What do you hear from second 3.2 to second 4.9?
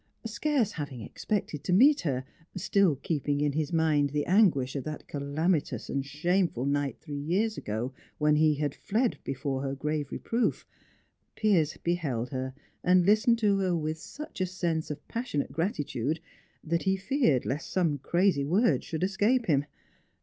in his mind the anguish of